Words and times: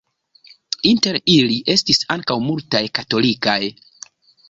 Inter 0.91 1.19
ili 1.35 1.59
estis 1.75 2.01
ankaŭ 2.17 2.41
multaj 2.49 2.85
katolikaj. 3.01 3.63